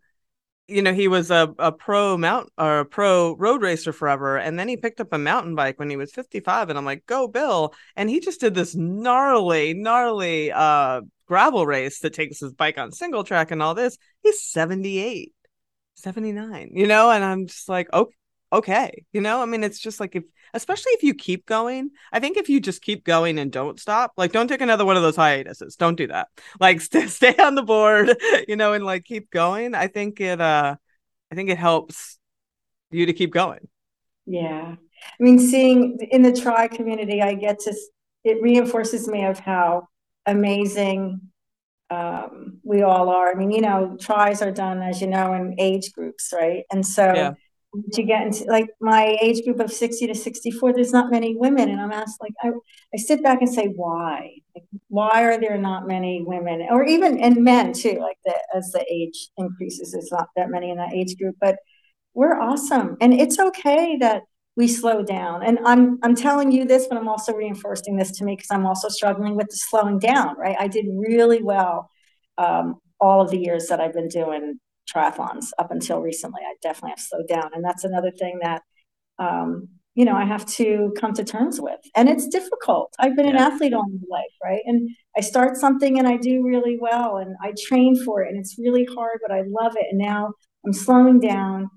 [0.68, 4.58] you know he was a, a pro mount or a pro road racer forever and
[4.58, 7.28] then he picked up a mountain bike when he was 55 and i'm like go
[7.28, 12.78] bill and he just did this gnarly gnarly uh gravel race that takes his bike
[12.78, 15.32] on single track and all this, he's 78,
[15.94, 17.10] 79, you know?
[17.10, 18.14] And I'm just like, okay,
[18.56, 19.04] okay.
[19.12, 22.36] You know, I mean, it's just like if, especially if you keep going, I think
[22.36, 25.16] if you just keep going and don't stop, like, don't take another one of those
[25.16, 25.76] hiatuses.
[25.76, 26.28] Don't do that.
[26.58, 28.16] Like, st- stay on the board,
[28.48, 29.74] you know, and like keep going.
[29.74, 30.76] I think it, uh,
[31.30, 32.18] I think it helps
[32.90, 33.68] you to keep going.
[34.26, 34.76] Yeah.
[34.78, 37.74] I mean, seeing in the tri community, I get to,
[38.24, 39.88] it reinforces me of how
[40.24, 41.20] amazing
[41.90, 43.30] um, we all are.
[43.30, 46.64] I mean, you know, tries are done, as you know, in age groups, right?
[46.72, 47.32] And so yeah.
[47.92, 51.68] To get into like my age group of 60 to 64, there's not many women.
[51.68, 52.48] And I'm asked, like, I,
[52.94, 54.30] I sit back and say, why?
[54.54, 56.66] Like, why are there not many women?
[56.70, 60.70] Or even, and men too, like the, as the age increases, there's not that many
[60.70, 61.36] in that age group.
[61.40, 61.56] But
[62.14, 62.96] we're awesome.
[63.00, 64.22] And it's okay that
[64.56, 65.42] we slow down.
[65.42, 68.66] And I'm I'm telling you this, but I'm also reinforcing this to me because I'm
[68.66, 70.36] also struggling with the slowing down.
[70.38, 71.90] Right, I did really well
[72.38, 74.58] um, all of the years that I've been doing
[74.92, 76.42] triathlons up until recently.
[76.46, 78.62] I definitely have slowed down, and that's another thing that
[79.18, 81.80] um, you know I have to come to terms with.
[81.94, 82.94] And it's difficult.
[82.98, 83.32] I've been yeah.
[83.32, 84.62] an athlete all my life, right?
[84.66, 88.38] And I start something and I do really well, and I train for it, and
[88.38, 89.86] it's really hard, but I love it.
[89.90, 90.32] And now
[90.64, 91.70] I'm slowing down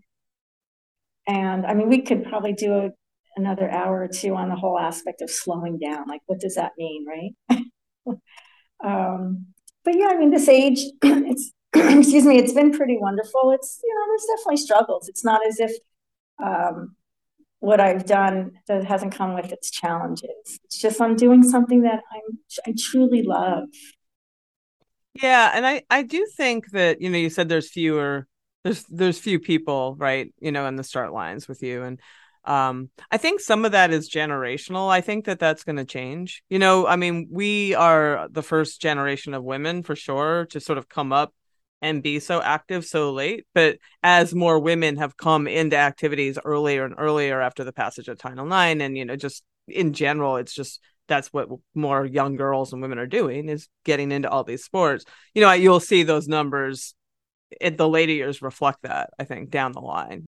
[1.30, 2.90] and I mean, we could probably do a,
[3.38, 6.08] another hour or two on the whole aspect of slowing down.
[6.08, 7.60] Like, what does that mean, right?
[8.84, 9.46] um,
[9.86, 13.52] but yeah, I mean, this age, it's excuse me, it's been pretty wonderful.
[13.52, 15.08] It's you know, there's definitely struggles.
[15.08, 15.72] It's not as if
[16.44, 16.96] um,
[17.60, 20.60] what I've done that hasn't come with its challenges.
[20.64, 23.66] It's just I'm doing something that I'm I truly love.
[25.14, 28.28] Yeah, and I I do think that you know you said there's fewer
[28.64, 32.00] there's there's few people right you know in the start lines with you and
[32.46, 36.44] um i think some of that is generational i think that that's going to change
[36.50, 40.78] you know i mean we are the first generation of women for sure to sort
[40.78, 41.34] of come up
[41.82, 46.86] and be so active so late but as more women have come into activities earlier
[46.86, 50.54] and earlier after the passage of title ix and you know just in general it's
[50.54, 54.64] just that's what more young girls and women are doing is getting into all these
[54.64, 56.94] sports you know you'll see those numbers
[57.60, 60.26] it, the later years reflect that, I think, down the line.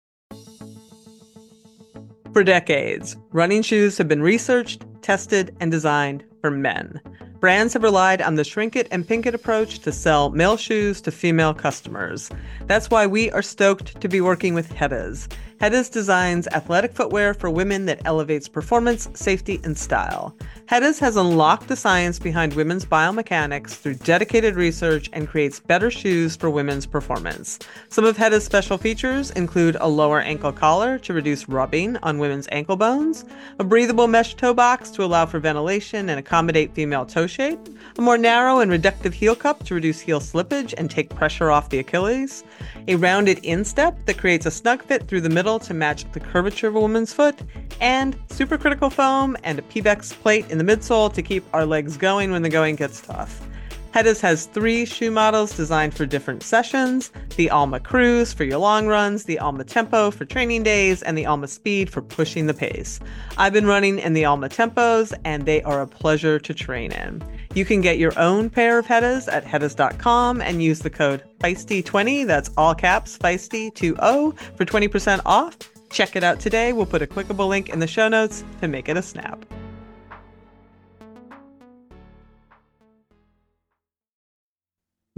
[2.34, 7.02] For decades, running shoes have been researched, tested, and designed for men.
[7.41, 11.01] Brands have relied on the shrink it and pink it approach to sell male shoes
[11.01, 12.30] to female customers.
[12.67, 15.27] That's why we are stoked to be working with Hedas.
[15.60, 20.36] Hedda's designs athletic footwear for women that elevates performance, safety, and style.
[20.65, 26.36] Hedda's has unlocked the science behind women's biomechanics through dedicated research and creates better shoes
[26.36, 27.60] for women's performance.
[27.89, 32.47] Some of Hedda's special features include a lower ankle collar to reduce rubbing on women's
[32.51, 33.25] ankle bones,
[33.60, 37.60] a breathable mesh toe box to allow for ventilation and accommodate female toe shape,
[37.98, 41.70] a more narrow and reductive heel cup to reduce heel slippage and take pressure off
[41.70, 42.44] the Achilles,
[42.88, 46.67] a rounded instep that creates a snug fit through the middle to match the curvature
[46.67, 47.39] of a woman's foot,
[47.80, 52.32] and supercritical foam and a Pebax plate in the midsole to keep our legs going
[52.32, 53.48] when the going gets tough.
[53.93, 58.88] Hedda's has three shoe models designed for different sessions the Alma Cruise for your long
[58.88, 62.99] runs, the Alma Tempo for training days, and the Alma Speed for pushing the pace.
[63.38, 67.23] I've been running in the Alma Tempos, and they are a pleasure to train in.
[67.54, 72.25] You can get your own pair of Heddas at Heddas.com and use the code Feisty20,
[72.27, 75.58] that's all caps, Feisty20, for 20% off.
[75.89, 76.71] Check it out today.
[76.71, 79.45] We'll put a clickable link in the show notes to make it a snap.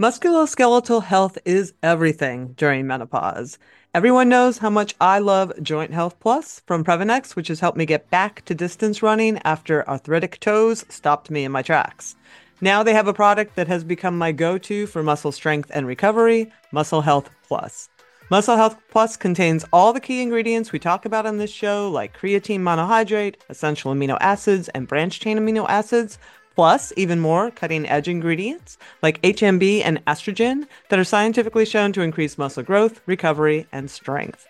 [0.02, 3.60] Musculoskeletal health is everything during menopause.
[3.94, 7.86] Everyone knows how much I love Joint Health Plus from Previnex, which has helped me
[7.86, 12.16] get back to distance running after arthritic toes stopped me in my tracks.
[12.60, 15.86] Now they have a product that has become my go to for muscle strength and
[15.86, 17.88] recovery Muscle Health Plus.
[18.30, 22.18] Muscle Health Plus contains all the key ingredients we talk about on this show, like
[22.18, 26.18] creatine monohydrate, essential amino acids, and branched chain amino acids,
[26.54, 32.02] plus even more cutting edge ingredients like HMB and AstraGin that are scientifically shown to
[32.02, 34.46] increase muscle growth, recovery, and strength.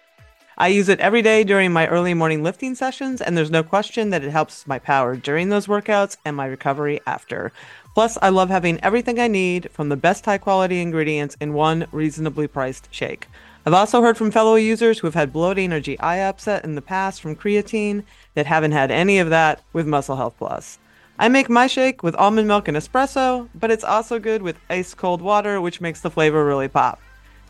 [0.57, 4.11] I use it every day during my early morning lifting sessions, and there's no question
[4.11, 7.51] that it helps my power during those workouts and my recovery after.
[7.95, 11.87] Plus, I love having everything I need from the best high quality ingredients in one
[11.91, 13.27] reasonably priced shake.
[13.67, 16.83] I've also heard from fellow users who have had bloating or GI upset in the
[16.83, 20.79] past from creatine that haven't had any of that with Muscle Health Plus.
[21.17, 24.95] I make my shake with almond milk and espresso, but it's also good with ice
[24.95, 27.01] cold water, which makes the flavor really pop.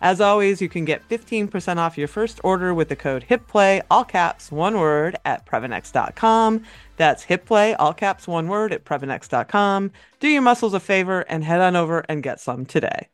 [0.02, 4.04] As always, you can get 15% off your first order with the code HITPLAY, all
[4.04, 6.62] caps, one word, at Previnex.com.
[6.98, 9.92] That's HITPLAY, all caps, one word, at Previnex.com.
[10.20, 13.08] Do your muscles a favor and head on over and get some today.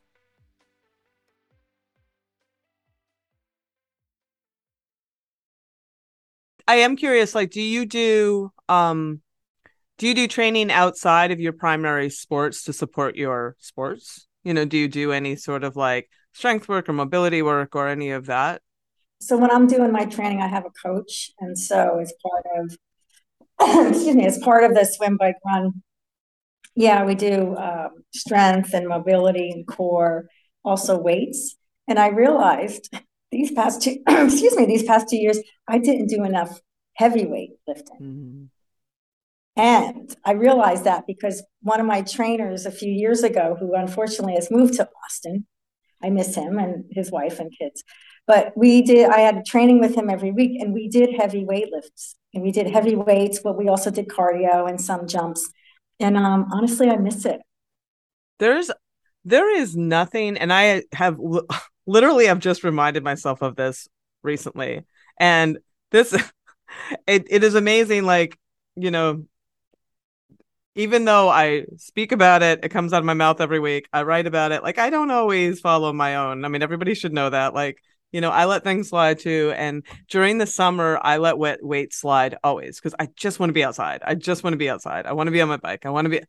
[6.67, 9.21] I am curious, like, do you do um
[10.01, 14.27] do you do training outside of your primary sports to support your sports?
[14.43, 17.87] You know, do you do any sort of like strength work or mobility work or
[17.87, 18.63] any of that?
[19.19, 22.77] So when I'm doing my training, I have a coach, and so as part of
[23.91, 25.83] excuse me, as part of the swim bike run,
[26.73, 30.29] yeah, we do um, strength and mobility and core,
[30.65, 31.57] also weights.
[31.87, 32.91] And I realized
[33.31, 35.37] these past two excuse me, these past two years,
[35.67, 36.59] I didn't do enough
[36.95, 37.97] heavyweight lifting.
[38.01, 38.45] Mm-hmm.
[39.55, 44.35] And I realized that because one of my trainers a few years ago, who unfortunately
[44.35, 45.45] has moved to Boston,
[46.01, 47.83] I miss him and his wife and kids.
[48.27, 51.69] But we did, I had training with him every week and we did heavy weight
[51.71, 55.49] lifts and we did heavy weights, but we also did cardio and some jumps.
[55.99, 57.41] And um, honestly, I miss it.
[58.39, 58.71] There's,
[59.23, 61.17] there is nothing, and I have
[61.85, 63.87] literally, I've just reminded myself of this
[64.23, 64.83] recently.
[65.19, 65.59] And
[65.91, 66.13] this,
[67.07, 68.05] it, it is amazing.
[68.05, 68.37] Like,
[68.75, 69.25] you know,
[70.75, 73.87] even though I speak about it, it comes out of my mouth every week.
[73.91, 74.63] I write about it.
[74.63, 76.45] Like I don't always follow my own.
[76.45, 77.53] I mean, everybody should know that.
[77.53, 77.77] Like,
[78.11, 79.53] you know, I let things slide too.
[79.55, 83.53] And during the summer, I let wet weight slide always because I just want to
[83.53, 84.01] be outside.
[84.05, 85.05] I just want to be outside.
[85.05, 85.85] I want to be on my bike.
[85.85, 86.21] I want to be.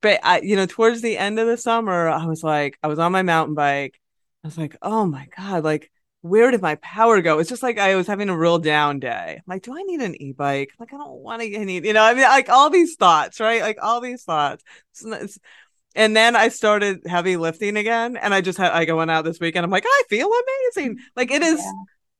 [0.00, 2.98] But I, you know, towards the end of the summer, I was like, I was
[2.98, 4.00] on my mountain bike.
[4.44, 5.90] I was like, oh my god, like
[6.22, 7.38] where did my power go?
[7.38, 9.36] It's just like I was having a real down day.
[9.36, 10.70] I'm like, do I need an e-bike?
[10.78, 13.62] Like, I don't want to need, you know, I mean, like all these thoughts, right?
[13.62, 14.64] Like all these thoughts.
[15.94, 19.38] and then I started heavy lifting again, and I just had I went out this
[19.40, 19.64] weekend.
[19.64, 20.96] I'm like, I feel amazing.
[20.96, 21.04] Mm-hmm.
[21.16, 21.60] Like it is.
[21.60, 21.72] Yeah.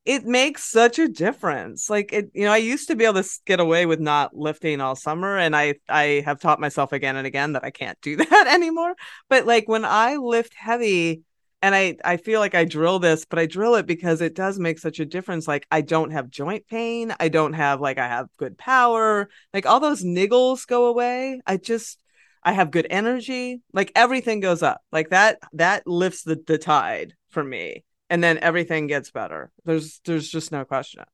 [0.04, 1.90] It makes such a difference.
[1.90, 4.80] Like it, you know, I used to be able to get away with not lifting
[4.80, 8.16] all summer, and I, I have taught myself again and again that I can't do
[8.16, 8.94] that anymore.
[9.28, 11.24] But like when I lift heavy,
[11.62, 14.58] and I I feel like I drill this, but I drill it because it does
[14.58, 15.48] make such a difference.
[15.48, 19.66] Like I don't have joint pain, I don't have like I have good power, like
[19.66, 21.40] all those niggles go away.
[21.46, 21.98] I just
[22.42, 23.60] I have good energy.
[23.72, 24.82] Like everything goes up.
[24.92, 29.50] Like that that lifts the the tide for me, and then everything gets better.
[29.64, 31.04] There's there's just no question.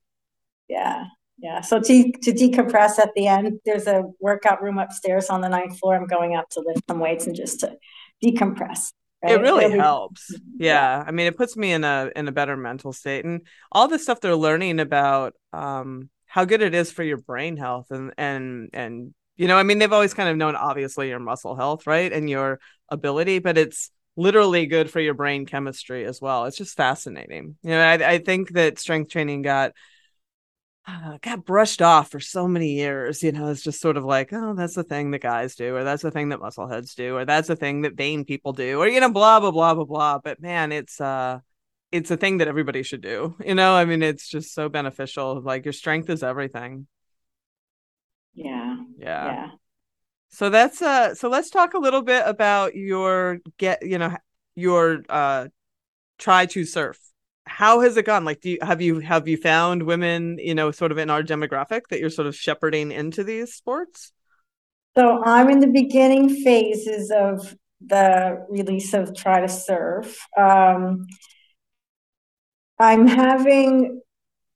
[0.69, 1.07] Yeah.
[1.39, 1.63] Yeah.
[1.63, 5.79] So to to decompress at the end, there's a workout room upstairs on the ninth
[5.79, 5.97] floor.
[5.97, 7.77] I'm going up to lift some weights and just to
[8.25, 8.92] decompress
[9.25, 9.33] Right?
[9.33, 10.31] It really helps.
[10.31, 10.98] Yeah.
[10.98, 11.04] yeah.
[11.06, 13.98] I mean, it puts me in a in a better mental state, and all the
[13.98, 18.70] stuff they're learning about um, how good it is for your brain health, and and
[18.72, 22.12] and you know, I mean, they've always kind of known obviously your muscle health, right,
[22.12, 26.44] and your ability, but it's literally good for your brain chemistry as well.
[26.44, 27.56] It's just fascinating.
[27.62, 29.72] You know, I, I think that strength training got
[30.87, 33.23] uh, got brushed off for so many years.
[33.23, 35.85] You know, it's just sort of like, oh, that's the thing that guys do, or
[35.85, 38.89] that's the thing that muscleheads do, or that's the thing that vain people do, or
[38.89, 40.19] you know, blah blah blah blah blah.
[40.19, 41.41] But man, it's uh,
[41.91, 43.37] it's a thing that everybody should do.
[43.45, 45.41] You know, I mean, it's just so beneficial.
[45.41, 46.87] Like your strength is everything.
[48.35, 48.77] Yeah.
[48.99, 49.25] Yeah.
[49.27, 49.51] Yeah.
[50.31, 54.17] So that's uh so let's talk a little bit about your get you know
[54.57, 55.47] your uh
[56.19, 56.99] Tri to Surf.
[57.47, 58.25] How has it gone?
[58.25, 61.23] Like do you have you have you found women, you know, sort of in our
[61.23, 64.13] demographic that you're sort of shepherding into these sports?
[64.97, 70.17] So I'm in the beginning phases of the release of Tri to Surf.
[70.38, 71.07] Um,
[72.79, 74.01] I'm having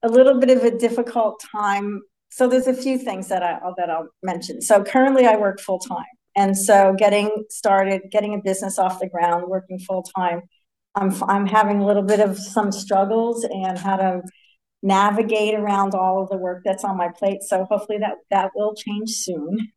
[0.03, 3.91] a little bit of a difficult time so there's a few things that I that
[3.91, 4.61] I'll mention.
[4.61, 6.05] So currently I work full time,
[6.37, 10.43] and so getting started, getting a business off the ground, working full time,
[10.99, 14.23] I'm I'm having a little bit of some struggles and how to
[14.83, 17.43] navigate around all of the work that's on my plate.
[17.43, 19.69] So hopefully that that will change soon.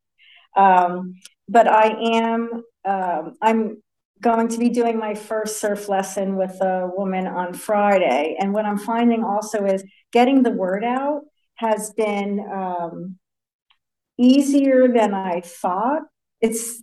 [0.56, 1.16] Um,
[1.48, 3.82] but I am um, I'm
[4.22, 8.66] going to be doing my first surf lesson with a woman on Friday, and what
[8.66, 11.22] I'm finding also is getting the word out
[11.56, 13.18] has been um,
[14.18, 16.02] easier than I thought.
[16.42, 16.82] It's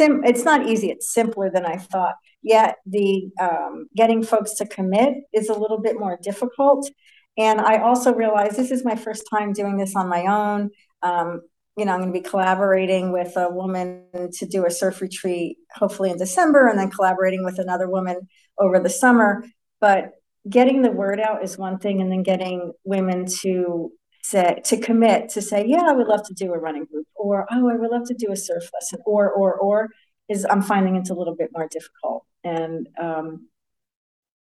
[0.00, 0.90] sim- it's not easy.
[0.90, 2.14] It's simpler than I thought.
[2.42, 6.88] Yet the um, getting folks to commit is a little bit more difficult.
[7.36, 10.70] And I also realize this is my first time doing this on my own.
[11.02, 11.42] Um,
[11.76, 14.04] you know, I'm going to be collaborating with a woman
[14.38, 18.28] to do a surf retreat, hopefully in December, and then collaborating with another woman
[18.58, 19.44] over the summer.
[19.80, 20.10] But
[20.48, 23.92] getting the word out is one thing, and then getting women to
[24.30, 27.46] say to commit to say yeah i would love to do a running group or
[27.50, 29.88] oh i would love to do a surf lesson or or or
[30.28, 33.46] is i'm finding it's a little bit more difficult and um,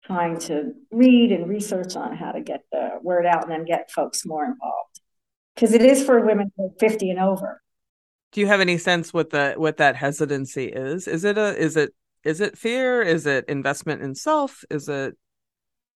[0.04, 3.90] trying to read and research on how to get the word out and then get
[3.90, 5.00] folks more involved.
[5.54, 7.62] Because it is for women 50 and over.
[8.32, 11.06] Do you have any sense what the what that hesitancy is?
[11.06, 11.94] Is it a is it
[12.24, 13.00] is it fear?
[13.00, 14.64] Is it investment in self?
[14.70, 15.16] Is it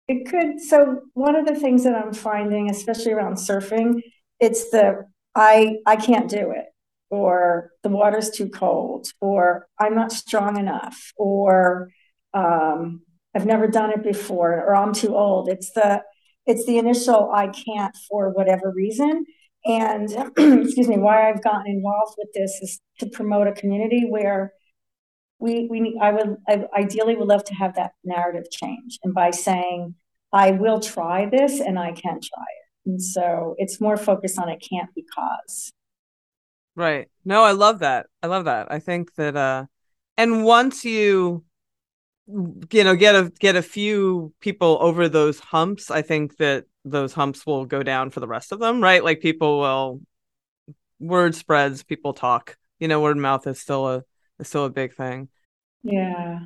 [0.08, 0.60] it could.
[0.62, 4.02] So one of the things that I'm finding, especially around surfing,
[4.40, 5.06] it's the
[5.36, 6.66] I I can't do it,
[7.10, 11.90] or the water's too cold, or I'm not strong enough, or
[12.34, 13.02] um,
[13.36, 15.50] I've never done it before, or I'm too old.
[15.50, 16.04] It's the
[16.46, 19.26] it's the initial I can't for whatever reason.
[19.66, 24.54] And excuse me, why I've gotten involved with this is to promote a community where
[25.40, 29.32] we we I would I ideally would love to have that narrative change, and by
[29.32, 29.96] saying
[30.34, 34.50] I will try this and I can try it, and so it's more focused on
[34.50, 35.72] it can't be because.
[36.76, 37.08] Right.
[37.26, 38.06] No, I love that.
[38.22, 38.72] I love that.
[38.72, 39.66] I think that uh,
[40.18, 41.44] and once you
[42.28, 47.14] you know get a get a few people over those humps i think that those
[47.14, 50.02] humps will go down for the rest of them right like people will
[51.00, 54.04] word spreads people talk you know word of mouth is still a
[54.40, 55.30] is still a big thing.
[55.84, 56.40] Yeah.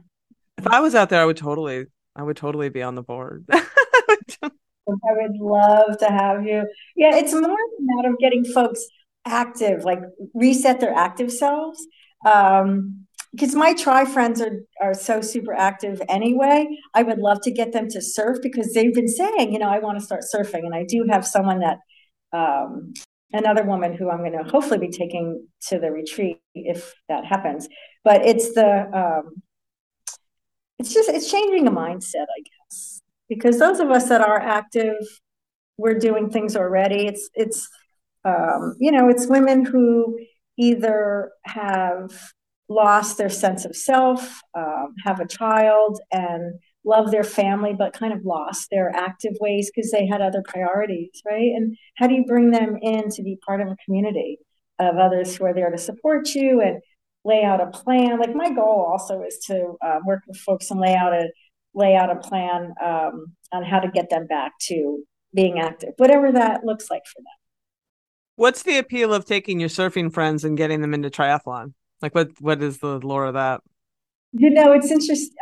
[0.57, 1.85] If I was out there, I would totally,
[2.15, 3.45] I would totally be on the board.
[3.51, 4.49] I
[4.87, 6.67] would love to have you.
[6.95, 8.81] Yeah, it's more a matter of getting folks
[9.25, 10.01] active, like
[10.33, 11.85] reset their active selves.
[12.25, 16.67] Um, because my tri friends are are so super active anyway.
[16.93, 19.79] I would love to get them to surf because they've been saying, you know, I
[19.79, 21.77] want to start surfing, and I do have someone that
[22.33, 22.93] um,
[23.33, 27.67] another woman who I'm going to hopefully be taking to the retreat if that happens.
[28.03, 29.41] But it's the um,
[30.79, 34.95] it's just it's changing the mindset, I guess, because those of us that are active,
[35.77, 37.07] we're doing things already.
[37.07, 37.69] It's it's
[38.25, 40.19] um, you know it's women who
[40.57, 42.11] either have
[42.69, 48.13] lost their sense of self, um, have a child, and love their family but kind
[48.13, 51.51] of lost their active ways because they had other priorities right?
[51.55, 54.39] And how do you bring them in to be part of a community
[54.79, 56.81] of others who are there to support you and
[57.23, 58.19] lay out a plan?
[58.19, 61.29] Like my goal also is to uh, work with folks and lay out a
[61.73, 65.03] lay out a plan um, on how to get them back to
[65.33, 67.25] being active whatever that looks like for them.
[68.35, 71.73] What's the appeal of taking your surfing friends and getting them into triathlon?
[72.01, 73.61] Like what what is the lore of that?
[74.33, 75.35] You know it's interesting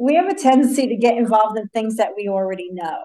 [0.00, 2.98] we have a tendency to get involved in things that we already know,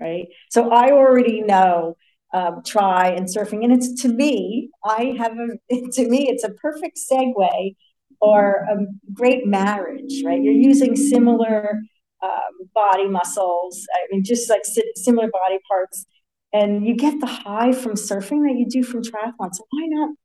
[0.00, 0.26] right?
[0.50, 1.96] So I already know
[2.32, 6.50] um, try and surfing, and it's to me, I have a to me, it's a
[6.50, 7.76] perfect segue
[8.20, 8.76] or a
[9.12, 10.42] great marriage, right?
[10.42, 11.80] You're using similar
[12.22, 14.62] um, body muscles, I mean, just like
[14.96, 16.06] similar body parts,
[16.52, 19.54] and you get the high from surfing that you do from triathlon.
[19.54, 20.16] So why not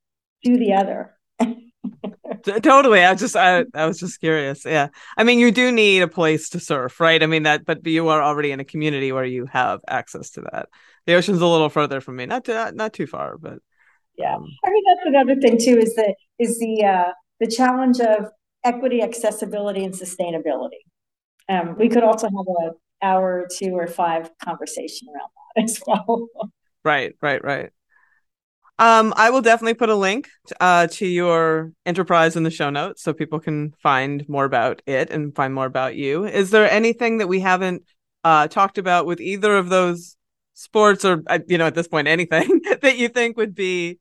[0.42, 1.16] do the other?
[2.62, 4.88] totally i just I, I was just curious yeah.
[5.16, 7.22] I mean you do need a place to surf right?
[7.22, 10.42] I mean that but you are already in a community where you have access to
[10.42, 10.68] that.
[11.06, 13.58] The ocean's a little further from me not too, not too far but
[14.16, 14.34] yeah.
[14.34, 18.30] um, i mean that's another thing too is the is the uh the challenge of
[18.62, 20.82] equity accessibility and sustainability.
[21.48, 22.72] Um we could also have an
[23.02, 26.28] hour or two or five conversation around that as well.
[26.84, 27.70] Right right right
[28.78, 30.28] um, I will definitely put a link
[30.60, 35.10] uh, to your enterprise in the show notes so people can find more about it
[35.10, 36.24] and find more about you.
[36.24, 37.84] Is there anything that we haven't
[38.24, 40.16] uh, talked about with either of those
[40.54, 44.00] sports, or uh, you know, at this point, anything that you think would be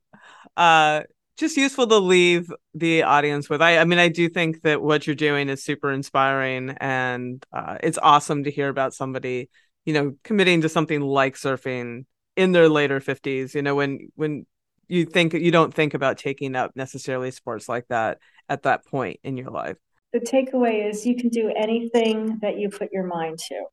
[0.57, 1.01] uh,
[1.37, 3.61] just useful to leave the audience with?
[3.61, 7.77] I, I mean, I do think that what you're doing is super inspiring, and uh,
[7.83, 9.51] it's awesome to hear about somebody,
[9.85, 12.05] you know, committing to something like surfing
[12.35, 14.43] in their later 50s you know when when
[14.87, 18.19] you think you don't think about taking up necessarily sports like that
[18.49, 19.77] at that point in your life.
[20.11, 23.65] The takeaway is you can do anything that you put your mind to.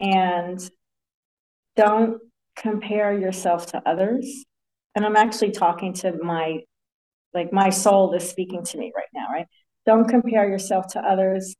[0.00, 0.70] And
[1.74, 2.18] don't
[2.56, 4.44] compare yourself to others.
[4.94, 6.60] And i'm actually talking to my
[7.34, 9.46] like my soul is speaking to me right now right?
[9.84, 11.54] Don't compare yourself to others.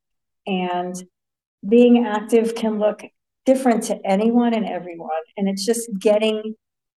[0.46, 0.94] And
[1.68, 3.02] being active can look
[3.44, 5.10] different to anyone and everyone.
[5.36, 6.54] And it's just getting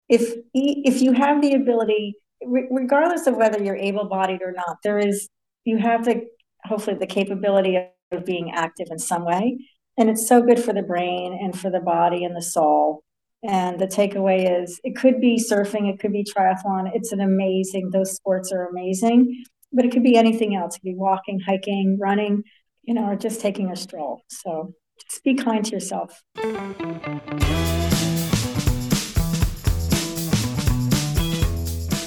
[0.09, 5.29] if if you have the ability regardless of whether you're able-bodied or not there is
[5.65, 6.25] you have the
[6.65, 7.77] hopefully the capability
[8.13, 9.59] of being active in some way.
[9.99, 13.03] And it's so good for the brain and for the body and the soul.
[13.43, 17.91] And the takeaway is it could be surfing it could be triathlon it's an amazing
[17.93, 19.45] those sports are amazing.
[19.73, 22.43] But it could be anything else it could be walking hiking running
[22.83, 24.23] you know or just taking a stroll.
[24.29, 24.75] So
[25.09, 26.23] just be kind to yourself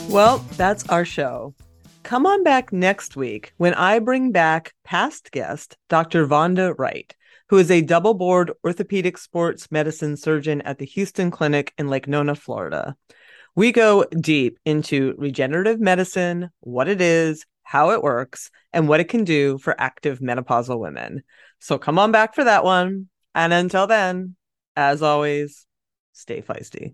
[0.10, 1.54] Well, that's our show.
[2.02, 6.26] Come on back next week when I bring back past guest Dr.
[6.26, 7.14] Vonda Wright,
[7.50, 12.08] who is a double board orthopedic sports medicine surgeon at the Hughston Clinic in Lake
[12.08, 12.96] Nona, Florida.
[13.56, 19.10] We go deep into regenerative medicine, what it is, how it works, and what it
[19.10, 21.22] can do for active menopausal women.
[21.60, 23.10] So come on back for that one.
[23.36, 24.36] And until then,
[24.76, 25.68] as always,
[26.14, 26.94] stay feisty.